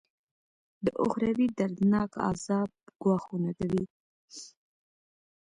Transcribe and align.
د 0.85 0.87
اخروي 1.03 1.47
دردناکه 1.57 2.19
عذاب 2.29 2.69
ګواښونه 3.01 3.51
کوي. 3.59 3.83